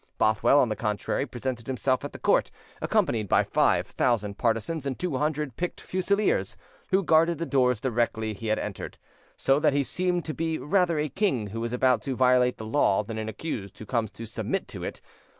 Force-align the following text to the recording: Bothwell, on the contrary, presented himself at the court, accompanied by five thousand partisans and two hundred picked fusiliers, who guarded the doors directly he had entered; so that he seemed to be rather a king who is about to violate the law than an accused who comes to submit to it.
Bothwell, 0.17 0.59
on 0.59 0.69
the 0.69 0.75
contrary, 0.75 1.27
presented 1.27 1.67
himself 1.67 2.03
at 2.03 2.11
the 2.11 2.17
court, 2.17 2.49
accompanied 2.81 3.29
by 3.29 3.43
five 3.43 3.85
thousand 3.85 4.35
partisans 4.35 4.87
and 4.87 4.97
two 4.97 5.17
hundred 5.17 5.55
picked 5.57 5.79
fusiliers, 5.79 6.57
who 6.89 7.03
guarded 7.03 7.37
the 7.37 7.45
doors 7.45 7.79
directly 7.79 8.33
he 8.33 8.47
had 8.47 8.57
entered; 8.57 8.97
so 9.37 9.59
that 9.59 9.73
he 9.73 9.83
seemed 9.83 10.25
to 10.25 10.33
be 10.33 10.57
rather 10.57 10.97
a 10.97 11.07
king 11.07 11.45
who 11.49 11.63
is 11.63 11.71
about 11.71 12.01
to 12.01 12.15
violate 12.15 12.57
the 12.57 12.65
law 12.65 13.03
than 13.03 13.19
an 13.19 13.29
accused 13.29 13.77
who 13.77 13.85
comes 13.85 14.09
to 14.09 14.25
submit 14.25 14.67
to 14.69 14.83
it. 14.83 15.01